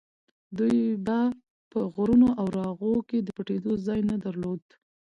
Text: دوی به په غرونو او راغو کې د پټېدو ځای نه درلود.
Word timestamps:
دوی 0.57 0.77
به 1.05 1.19
په 1.71 1.79
غرونو 1.93 2.27
او 2.39 2.45
راغو 2.59 2.93
کې 3.09 3.17
د 3.21 3.29
پټېدو 3.37 3.71
ځای 3.87 3.99
نه 4.09 4.15
درلود. 4.23 4.63